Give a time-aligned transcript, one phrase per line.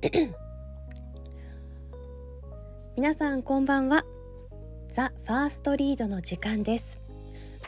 [2.96, 4.06] 皆さんこんばんは。
[4.90, 6.98] ザ・ファーストリードの時間です。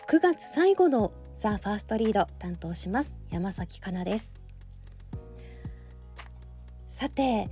[0.09, 3.15] 9月最後のザ・ファーストリード担当します。
[3.31, 4.33] 山崎かなです。
[6.89, 7.51] さて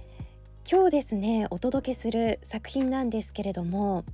[0.71, 4.05] 今日ですねお届けする作品なんですけれども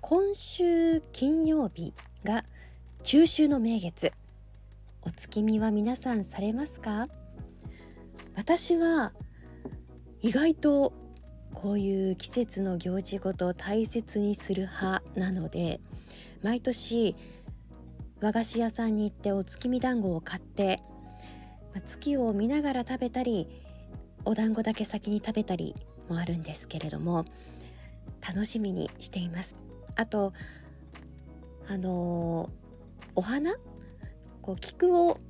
[0.00, 1.92] 今週金曜日
[2.24, 2.46] が
[3.02, 4.14] 中秋の名月。
[5.02, 7.06] お月見は皆さんされますか？
[8.34, 9.12] 私は
[10.24, 10.94] 意外と
[11.52, 15.80] こういう季節の行事ごと大切にする派なので
[16.42, 17.14] 毎年
[18.22, 20.80] 和菓子屋さんに行ってお月見団子を買って
[21.86, 23.46] 月を見ながら食べたり
[24.24, 25.74] お団子だけ先に食べたり
[26.08, 27.26] もあるんですけれども
[28.26, 29.54] 楽しみにしています。
[29.94, 30.32] あと
[31.68, 33.56] あのー、お花？
[34.40, 35.20] こう菊を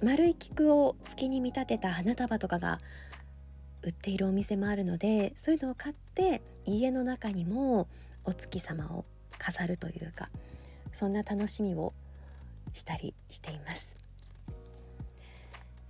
[0.00, 2.78] 丸い菊を月に見立てた花束とかが
[3.84, 7.86] 売っているお店もあるのでそういうのを買って家の中にも
[8.24, 9.04] お月様を
[9.38, 10.30] 飾るというか
[10.92, 11.92] そんな楽しみを
[12.72, 13.94] したりしています。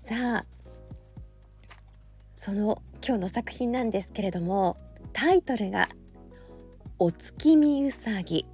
[0.06, 0.44] さあ
[2.34, 4.76] その今日の作品なんですけれども
[5.12, 5.88] タイトルが
[6.98, 8.44] 「お月見うさぎ」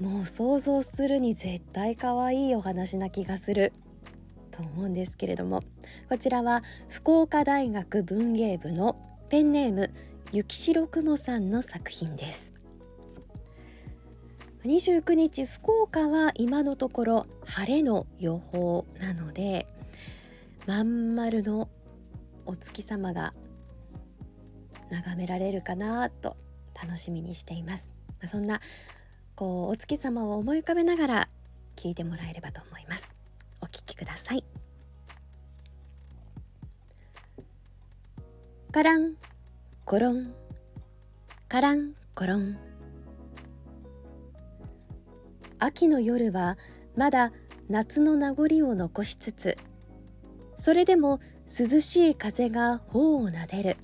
[0.00, 3.72] もう想像するに絶対可愛いお話な気がする。
[4.58, 5.62] と思うんですけれども
[6.08, 8.96] こちらは福岡大学文芸部の
[9.28, 9.94] ペンネーム
[10.32, 12.52] 雪城雲さんの作品です。
[14.64, 19.66] 29日福岡は今のところ晴れの予報なので
[20.66, 21.68] まん丸の
[22.44, 23.32] お月様が
[24.90, 26.36] 眺められるかなと
[26.74, 27.90] 楽しみにしています。
[28.24, 28.60] そんな
[29.36, 31.28] こうお月様を思い浮かべながら
[31.76, 33.07] 聞いてもらえればと思います。
[38.78, 39.14] カラン
[39.84, 40.32] コロン
[41.48, 42.56] カランコロン
[45.58, 46.56] 秋の夜は
[46.94, 47.32] まだ
[47.68, 49.58] 夏の名残を残しつつ
[50.60, 51.18] それでも
[51.48, 53.76] 涼しい風が頬をなでる。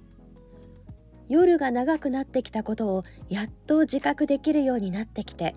[1.29, 5.57] 夜が長くなってきたことをやっと自覚できるようになってきて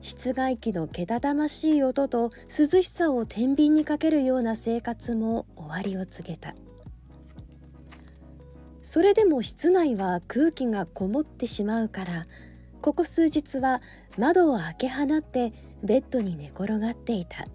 [0.00, 6.56] 室外機のけたたましい音と涼しさを天秤にかけるような生活も終わりを告げた。
[8.90, 12.26] それでも室内は空気がこもってしまうから
[12.82, 13.82] ここ数日は
[14.18, 15.52] 窓を開け放って
[15.84, 17.46] ベッドに寝転がっていた。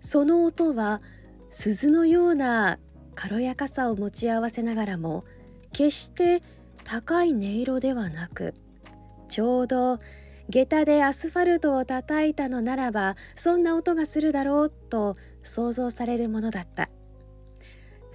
[0.00, 1.00] その音は
[1.48, 2.78] 鈴のような
[3.14, 5.24] 軽やかさを持ち合わせながらも
[5.72, 6.42] 決して
[6.84, 8.52] 高い音色ではなく
[9.30, 9.98] ちょうど
[10.50, 16.90] 下駄でアスファルトを叩いたのならばそんな音がするだろうと想像されるものだった。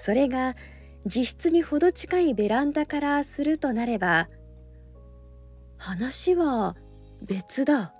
[0.03, 0.57] それが
[1.05, 4.27] 自室にほど近いベランダからするとなれば
[5.77, 6.75] 話は
[7.21, 7.93] 別だ。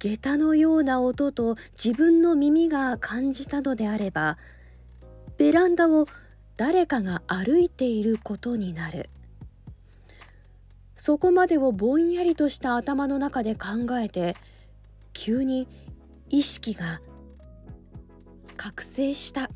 [0.00, 4.38] 下駄のような音と自分の耳が感じたのであれば
[5.38, 6.08] ベランダを
[6.56, 9.08] 誰かが歩いていることになる。
[10.96, 14.34] そこまでをぼんやりとした頭の中で考えて
[15.12, 15.68] 急に
[16.28, 17.00] 意識が
[18.56, 19.48] 覚醒した。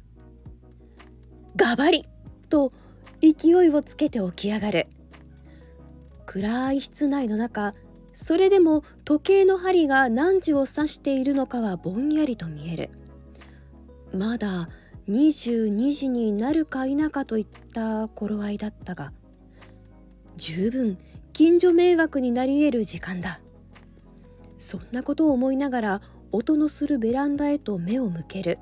[1.56, 2.06] ガバリ。
[2.48, 2.72] と
[3.20, 4.86] 勢いをつけて起き上がる。
[6.26, 7.74] 暗い室内の中
[8.12, 12.90] それでも時計の針が何時を指しているのかはぼんやりと見える。
[14.12, 14.68] まだ
[15.08, 19.12] 22時になるか否かといった頃合いだったが
[20.36, 20.98] 十分
[21.32, 23.40] 近所迷惑になり得る時間だ。
[24.58, 28.58] そんなことを思いながら音のするベランダへと目を向ける。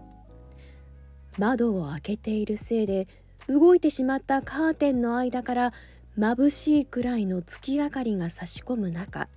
[1.38, 3.08] 窓を開けているせいで
[3.48, 5.72] 動いてしまったカーテンの間から
[6.18, 9.28] 眩しいくらいの月明かりが差し込む中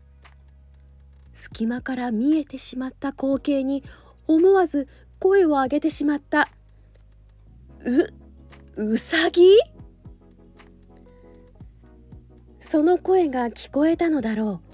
[1.34, 3.84] 隙間から見えてしまった光景に
[4.28, 4.88] 思わず
[5.19, 6.50] 声を上げてしまった
[8.78, 9.44] 「ううさぎ?」
[12.60, 14.66] その声が聞こえたのだろう。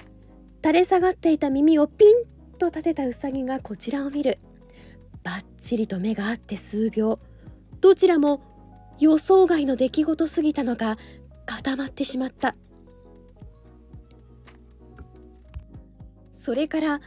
[0.64, 2.24] 垂れ下がっていた耳をピン
[2.60, 4.38] と立てたうさぎがこちらを見る。
[5.24, 7.20] ばっちりと目が合って数秒。
[7.80, 8.42] どちらも
[9.00, 10.98] 予想外の出来事すぎたのか
[11.46, 12.56] 固まってしまった。
[16.32, 17.02] それから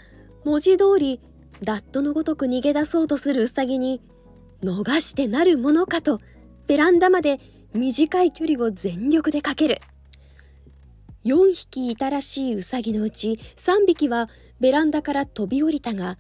[0.45, 1.21] 文字通り
[1.63, 4.01] ダットのごとく逃げ出そうとするウサギに
[4.63, 6.21] 逃してなるものかと
[6.67, 7.41] ベランダまで
[7.75, 9.79] 短い距離を全力でかける。
[11.25, 14.29] 4匹いたらしいウサギのうち3匹は
[14.61, 16.19] ベランダから飛び降りたが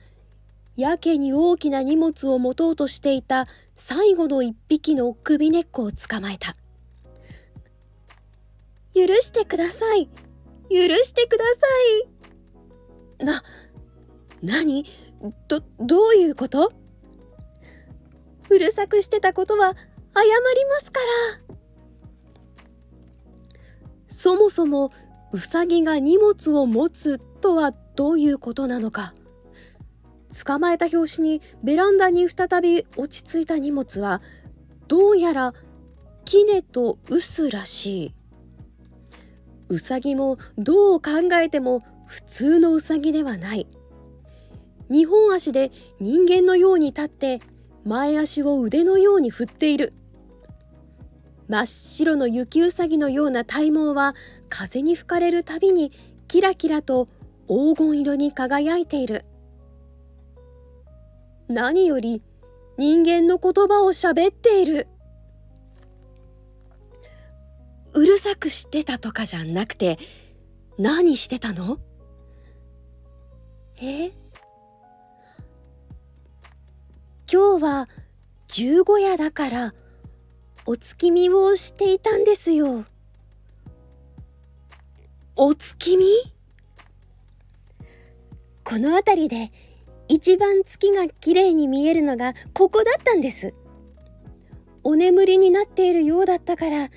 [0.76, 6.56] やけに大きな荷物を持とうとしていた最後の一匹の首根っこを捕まえた。
[8.94, 10.09] 許してください。
[10.71, 11.67] 許してくださ
[13.21, 13.25] い。
[13.25, 13.43] な
[14.43, 14.87] 何？
[15.49, 16.73] どどういうこと？
[18.50, 19.75] うるさくしてたことは
[20.15, 21.55] 謝りますから。
[24.09, 24.93] そもそも
[25.32, 29.15] うさぎが荷物を持つとはどういうことなのか
[30.35, 34.21] 捕まえた拍子にベランダに再び落ち着いた荷物は
[34.89, 35.55] どうやら
[36.25, 38.15] キネとウスらしい。
[39.69, 43.69] うさぎもどう考えても普通のうさぎではない。
[44.91, 45.71] 2本足で
[46.01, 47.41] 人間のように立って
[47.85, 49.93] 前足を腕のように振っている。
[51.49, 54.15] 真っ白の雪うさぎのような体毛は
[54.49, 55.93] 風に吹かれるたびに
[56.27, 57.09] キラキラと
[57.47, 59.25] 黄金色に輝いている。
[61.49, 62.23] 何より
[62.79, 64.88] 人間の言葉を喋っている。
[67.93, 69.99] うるさくしてたとかじゃなくて
[70.79, 71.79] 何してたの？
[73.81, 74.11] え？
[77.31, 77.88] 今日は
[78.49, 79.75] 十五夜だから
[80.67, 82.85] お月見をしていたんですよ。
[85.37, 86.06] お月見？
[88.64, 89.52] この辺りで
[90.09, 93.55] 一番月が綺麗に見えるのがここだったんです。
[94.85, 96.91] お眠りになっているようだったから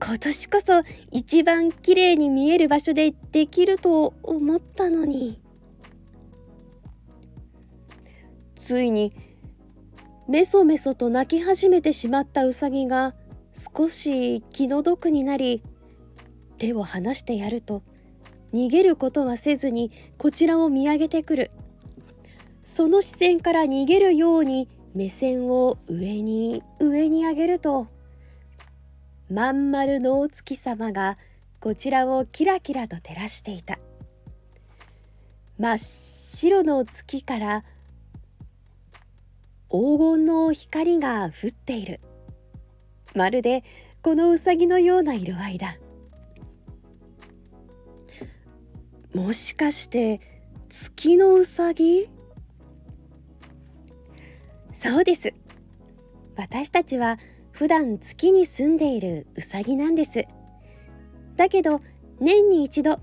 [0.00, 5.40] 今年こそ一番綺麗に見える場所でできると思ったのに
[8.54, 9.12] ついに
[10.28, 13.14] メソメソと泣き始めてしまったウサギが
[13.76, 15.62] 少し気の毒になり
[16.58, 17.82] 手を離してやると
[18.52, 21.50] 逃げることはせずにこちらを見上げてくる
[22.64, 27.88] その視線から逃げるように目線を上に上に上げると
[29.30, 31.18] まん丸のお月様が
[31.60, 33.78] こちらをキラキラと照らしていた。
[35.58, 37.64] 真っ白の月から
[39.70, 42.00] 黄金の光が降っている。
[43.14, 43.62] まるで
[44.02, 45.76] このうさぎのような色合いだ。
[49.14, 50.20] もしかして
[50.68, 52.08] 月のうさぎ
[54.84, 55.32] そうです。
[56.36, 57.18] 私たちは
[57.52, 60.26] 普段月に住んでいるウサギなんです。
[61.36, 61.80] だけど
[62.20, 63.00] 年に一度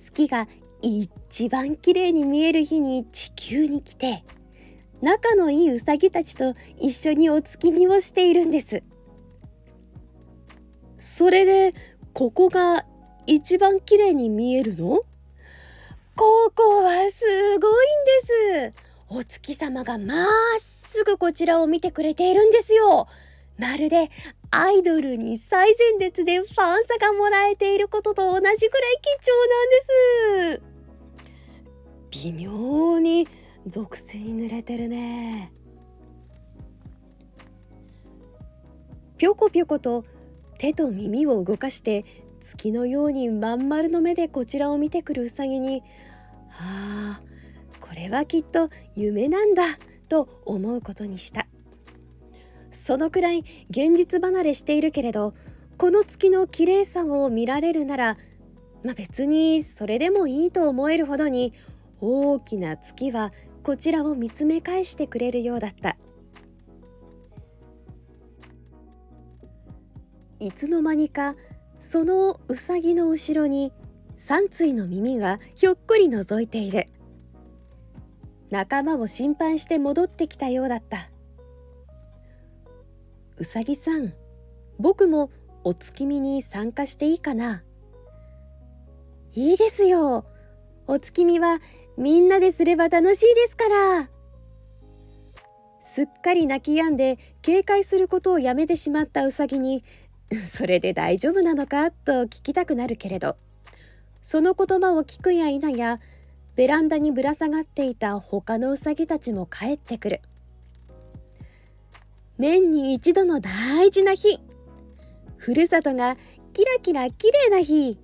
[0.00, 0.48] 月が
[0.80, 4.24] 一番綺麗に見える日に地球に来て
[5.00, 8.82] 仲のいいウサギたちと一緒にお月見をしているんです。
[10.98, 11.72] それで
[12.14, 12.84] ここが
[13.28, 15.04] 一番綺麗に見えるの
[16.16, 20.26] ここはすごいんですお月様がまっ
[20.58, 23.08] すぐこちらを見てくれているんですよ。
[23.58, 24.10] まるで
[24.50, 30.62] アイドルに最前列でファンサがもらえていることと同じくらい貴重なんです。
[32.24, 33.28] 微妙に
[33.66, 35.52] 属性に濡れてるね。
[39.18, 40.06] ぴょこぴょこと
[40.56, 42.06] 手と耳を動かして
[42.40, 45.82] 月のようにまん丸の目でこちらを見てくるうさぎに
[46.50, 47.31] ああ
[47.92, 51.46] これはきっと夢なんだと思うことにした。
[52.70, 55.34] そのくらい現実離れしているけれど
[55.76, 58.16] この月の綺麗さを見られるなら
[58.82, 61.52] まあ、別にそれでもいいと思えるほどに
[62.00, 63.30] 大きな月は
[63.62, 65.98] こちらを見つめ返してくれるようだった。
[70.40, 71.36] いつの間にか
[71.78, 73.70] そのうさぎの後ろに
[74.16, 76.86] 三対の耳がひょっこり覗いている。
[78.52, 81.08] 仲間を心配して戻ってきたようだった。
[83.38, 84.12] うさぎさん
[84.78, 85.30] 僕も
[85.64, 87.62] お月見に参加していいかな？
[89.32, 90.26] いいですよ。
[90.86, 91.62] お月見は
[91.96, 94.10] みんなですれば楽しいですから。
[95.80, 99.82] すっかり泣き止んで警戒することをやめてしまったうさぎに
[100.46, 103.36] それで大丈夫なのかと聞きたくなるけれど。
[104.20, 105.98] その言葉を聞くや否や
[106.54, 110.20] ベランダにぶら下がっていた他のうさぎたちも帰ってくる。
[112.38, 114.38] 年に一度の大事な日。
[115.36, 116.16] ふるさとが
[116.52, 117.98] キラキラ綺麗な日。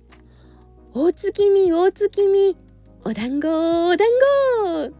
[0.93, 2.57] お月見お月見。
[3.05, 4.07] お団子お団
[4.91, 4.93] 子。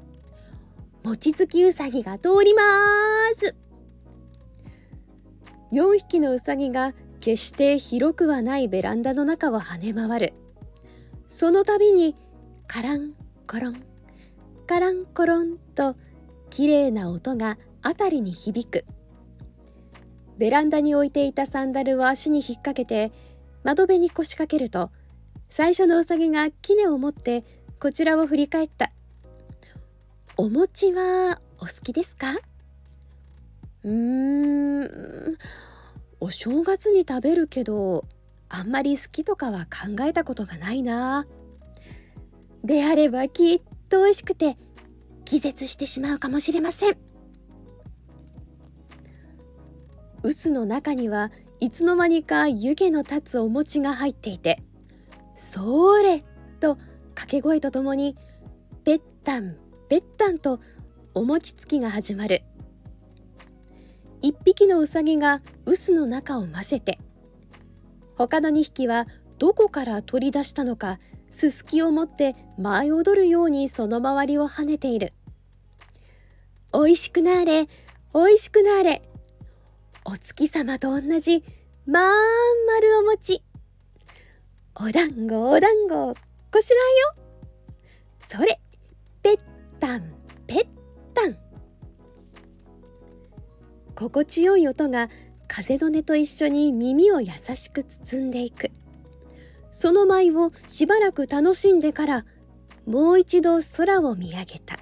[1.04, 2.62] 餅つきうさぎが通りま
[3.36, 3.56] す。
[5.72, 10.34] 4匹のうさぎが決して広くはないベランダの中を跳ね回る。
[11.28, 12.16] その度に
[12.68, 13.14] カラン
[13.50, 13.84] コロン。
[14.68, 15.96] カランコロンと
[16.52, 18.86] 綺麗な音が辺りに響く。
[20.38, 23.12] ベランダに置いていたサンダルを足に引っ掛けて
[23.64, 24.92] 窓辺に腰掛けると
[25.50, 27.44] 最初のうさぎが杵を持って
[27.80, 28.92] こちらを振り返った。
[30.38, 32.36] お餅はお好きですか？
[33.84, 35.38] うーん。
[36.20, 38.06] お正月に食べるけど
[38.48, 41.26] あんまり好きとかは考えたことがないな。
[42.64, 44.58] であればきっと美味しくて
[45.26, 46.98] 気絶してしまうかもしれません
[50.24, 54.62] 臼の中にはいつの間にか湯気の立つお餅が入っていて
[55.36, 56.24] 「それ!」
[56.60, 56.76] と
[57.16, 58.18] 掛け声とともに
[58.84, 59.56] 「ぺったん
[59.88, 60.60] ぺったん」と
[61.14, 62.44] お餅つきが始まる
[64.22, 67.00] 一匹のうさぎが臼の中を混ぜて
[68.16, 71.00] 他の2匹はどこから取り出したのか
[71.32, 75.14] すすきを持って舞い踊るようにその周りを跳ねている。
[76.72, 77.68] おいしくなれ。
[78.14, 79.02] おいしくなれ。
[80.06, 81.44] お月様と同じ
[81.86, 83.44] まん丸お餅
[84.76, 86.16] お団子お団子。
[86.52, 87.30] こしらえよ。
[88.28, 88.60] それ
[89.22, 89.38] ぺっ
[89.80, 90.14] たん
[90.48, 90.68] ぺっ
[91.14, 91.38] たん。
[93.96, 95.10] 心地よい音が
[95.48, 98.72] 風の音と一緒に耳を優しく包んでいく。
[99.80, 102.26] その舞をしばらく楽しんでから
[102.86, 104.78] もう一度空を見上げた。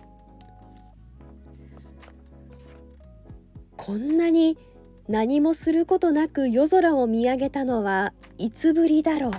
[3.75, 4.57] こんなに
[5.07, 9.31] 何もすることなく夜空を見上げたのはいつぶりだろう。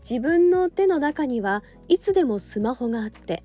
[0.00, 3.42] 自分の手の中にはいつでもスマホがあって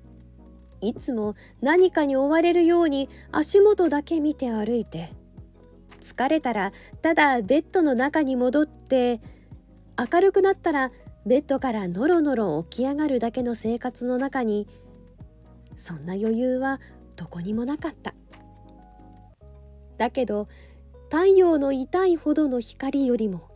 [0.80, 5.12] いつも何かに追われるように足元だけ見て歩いて
[6.00, 9.20] 疲れたらただベッドの中に戻って
[9.98, 10.90] 明るくなったら
[11.26, 14.66] ベッドからノロノロ起き上がるだけの生活の中に
[15.76, 16.80] そんな余裕は
[17.16, 18.14] どこにもなかった。
[19.96, 20.48] だけど
[21.10, 23.48] 太陽の痛いほどの光よりも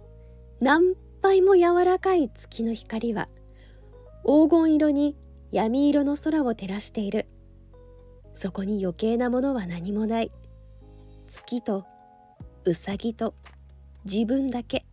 [0.60, 3.28] 何倍も柔らかい月の光は
[4.24, 5.16] 黄金色に
[5.50, 7.26] 闇色の空を照らしている。
[8.34, 10.30] そこに余計なものは何もない。
[11.26, 11.84] 月と
[12.64, 13.34] うさぎと
[14.04, 14.84] 自分だけ。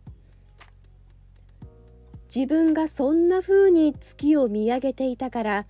[2.36, 5.66] 自分がそんな風に月を見上げていたから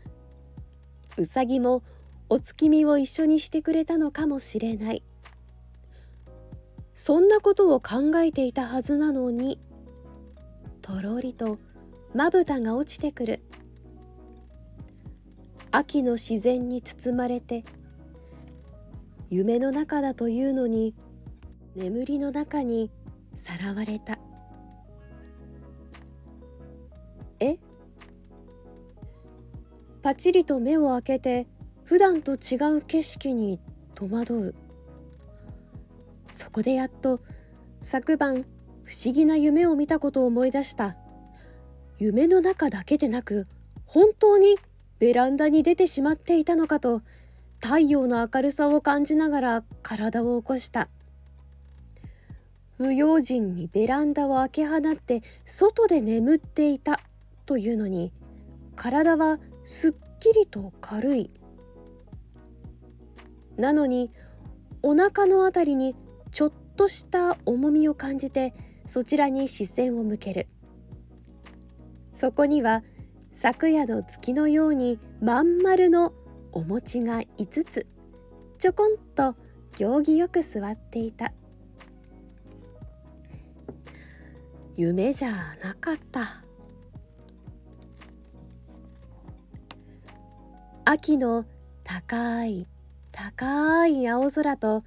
[1.17, 1.85] うさぎも
[2.29, 5.05] お月見を一緒にしてくれたのかもしれない。
[6.93, 9.61] そんなことを考えていたはずなのに
[10.83, 11.59] とろりと
[12.17, 13.41] まぶたが落ちてくる。
[15.71, 17.65] 秋の自然に包まれて
[19.31, 20.97] 夢の中だというのに
[21.77, 22.91] 眠りの中に
[23.37, 24.19] さらわれた。
[30.07, 31.49] パチリと目を開けて
[31.83, 33.59] 普段と違う景色に
[33.97, 34.55] 戸惑う。
[36.31, 37.19] そこでやっと
[37.83, 38.45] 昨晩
[38.85, 40.95] 不思議な夢を見たことを思い出した。
[41.99, 43.49] 夢の中だけでなく
[43.85, 44.57] 本当に
[45.01, 47.03] ベランダに出てしまっていたのかと
[47.61, 50.89] 太陽の明るさを感じながら体を起こした。
[52.79, 57.01] 不用心にベランダを開け放って外で眠っていた
[57.45, 58.13] というのに
[58.77, 61.31] 体はすっきりと軽い。
[63.57, 64.13] なのに
[64.83, 65.97] お腹のあたりに
[66.31, 68.55] ちょっとした重みを感じて
[68.87, 70.47] そちらに視線を向ける。
[72.13, 72.85] そこには
[73.33, 76.15] 昨夜の月のようにまん丸の
[76.53, 77.87] お餅が5つ
[78.59, 79.35] ちょこんと
[79.77, 81.33] 行儀よく座っていた。
[84.77, 86.46] 夢じゃなかった。
[90.89, 91.45] 秋の
[91.83, 92.69] 高い
[93.11, 94.85] 高い青空と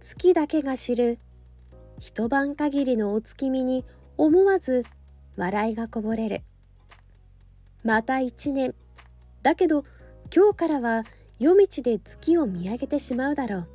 [0.00, 1.18] 月だけが知る
[1.98, 3.84] 一晩限りのお月見に
[4.16, 4.84] 思わず
[5.36, 6.40] 笑いがこぼれる。
[7.84, 8.74] また一年。
[9.42, 9.84] だけど
[10.34, 11.04] 今日からは
[11.38, 13.68] 夜道で月を見上げてしまうだろう。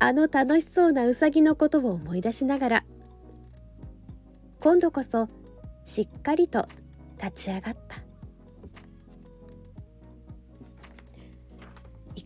[0.00, 2.84] あの楽しそうなうさぎのことを思い出しながら。
[4.58, 5.28] 今度こそ
[5.84, 6.66] しっかりと
[7.16, 8.07] 立ち上がった。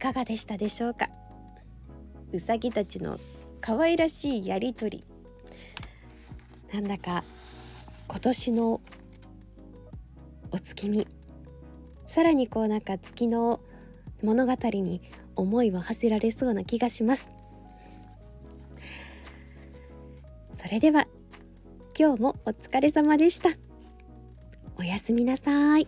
[0.03, 1.09] かがでしたでしょうか？
[2.33, 3.21] うさぎたちの
[3.61, 5.05] 可愛らしいやりとり。
[6.75, 7.23] なんだか
[8.09, 8.81] 今年の
[10.51, 11.07] お月見。
[12.09, 13.61] さらにこうなんか月の
[14.25, 15.01] 物語に
[15.37, 17.31] 思いを馳せられそうな気がします。
[20.61, 21.07] それでは
[21.97, 23.51] 今日もお疲れ様でした。
[24.77, 25.87] おやすみなさい。